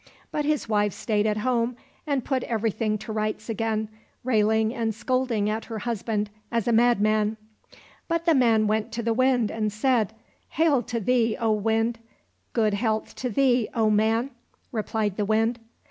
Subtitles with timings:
[0.31, 1.75] But his wife stayed at home
[2.07, 3.87] and put everything to rights again,
[4.23, 7.37] railing and scolding at her husband as a madman.
[8.07, 10.13] But the man went to the Wind and said,"
[10.57, 11.99] Hail to thee, O Wind!"—
[12.37, 14.31] * Good health to thee, O man!"
[14.71, 15.59] replied the Wind.